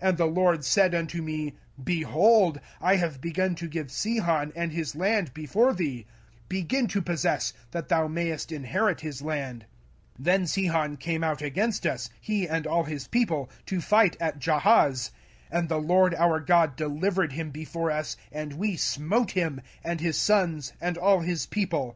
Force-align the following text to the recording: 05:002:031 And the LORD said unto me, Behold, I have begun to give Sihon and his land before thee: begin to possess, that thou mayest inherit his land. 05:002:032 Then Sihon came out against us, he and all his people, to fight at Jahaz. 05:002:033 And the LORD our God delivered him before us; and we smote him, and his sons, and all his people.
05:002:031 0.00 0.08
And 0.08 0.18
the 0.18 0.26
LORD 0.26 0.64
said 0.64 0.94
unto 0.94 1.22
me, 1.22 1.54
Behold, 1.82 2.60
I 2.80 2.94
have 2.94 3.20
begun 3.20 3.56
to 3.56 3.66
give 3.66 3.90
Sihon 3.90 4.52
and 4.54 4.70
his 4.70 4.94
land 4.94 5.34
before 5.34 5.74
thee: 5.74 6.06
begin 6.48 6.86
to 6.86 7.02
possess, 7.02 7.52
that 7.72 7.88
thou 7.88 8.06
mayest 8.06 8.52
inherit 8.52 9.00
his 9.00 9.22
land. 9.22 9.66
05:002:032 10.20 10.24
Then 10.24 10.46
Sihon 10.46 10.96
came 10.98 11.24
out 11.24 11.42
against 11.42 11.84
us, 11.84 12.10
he 12.20 12.46
and 12.46 12.64
all 12.68 12.84
his 12.84 13.08
people, 13.08 13.50
to 13.66 13.80
fight 13.80 14.16
at 14.20 14.38
Jahaz. 14.38 15.10
05:002:033 15.52 15.58
And 15.58 15.68
the 15.68 15.78
LORD 15.80 16.14
our 16.14 16.38
God 16.38 16.76
delivered 16.76 17.32
him 17.32 17.50
before 17.50 17.90
us; 17.90 18.16
and 18.30 18.52
we 18.52 18.76
smote 18.76 19.32
him, 19.32 19.60
and 19.82 20.00
his 20.00 20.16
sons, 20.16 20.74
and 20.80 20.96
all 20.96 21.18
his 21.22 21.44
people. 21.46 21.84